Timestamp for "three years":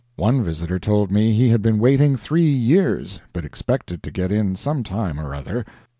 2.17-3.19